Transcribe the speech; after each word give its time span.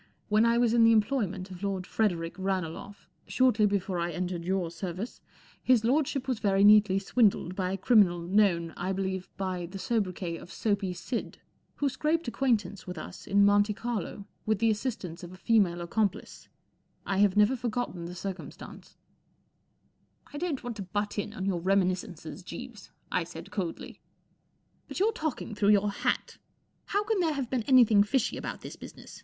When 0.29 0.45
1 0.45 0.59
was 0.59 0.73
in 0.73 0.83
the 0.83 0.93
employment 0.93 1.51
of 1.51 1.61
Lord 1.61 1.85
Frederick 1.85 2.33
Ranelagh, 2.39 2.95
shortly 3.27 3.67
before 3.67 3.99
I 3.99 4.09
entered 4.09 4.43
your 4.43 4.71
service, 4.71 5.21
his 5.61 5.83
lordship 5.85 6.27
was 6.27 6.39
very 6.39 6.63
neatly 6.63 6.97
swindled 6.97 7.55
by 7.55 7.71
a 7.73 7.77
criminal 7.77 8.19
known, 8.21 8.73
I 8.75 8.93
believe, 8.93 9.29
by 9.37 9.67
the 9.67 9.77
sobriquet 9.77 10.37
of 10.37 10.51
Soapy 10.51 10.93
Sid, 10.93 11.37
who 11.75 11.87
scraped 11.87 12.27
acquaintance 12.27 12.87
with 12.87 12.97
us 12.97 13.27
in 13.27 13.45
Monte 13.45 13.75
Carlo 13.75 14.25
with 14.43 14.57
the 14.57 14.71
assistance 14.71 15.21
of 15.21 15.33
a 15.33 15.37
female 15.37 15.81
accomplice, 15.81 16.49
I 17.05 17.19
have 17.19 17.37
never 17.37 17.55
forgotten 17.55 18.05
the 18.05 18.13
circumstance/'" 18.15 18.95
I 20.33 20.39
don't 20.39 20.63
want 20.63 20.77
to 20.77 20.81
butt 20.81 21.19
in 21.19 21.31
on 21.31 21.45
your 21.45 21.61
reminis¬ 21.61 22.03
cences, 22.03 22.43
Jeeves/' 22.43 22.89
I 23.11 23.23
said, 23.23 23.51
coldly, 23.51 23.99
,f 23.99 23.99
but 24.87 24.97
youYe 24.97 25.13
talking 25.13 25.53
through 25.53 25.69
your 25.69 25.91
hat* 25.91 26.39
How 26.85 27.03
can 27.03 27.19
there 27.19 27.33
have 27.33 27.51
been 27.51 27.61
anything 27.67 28.01
fishy 28.01 28.35
about 28.35 28.61
this 28.61 28.75
business 28.75 29.19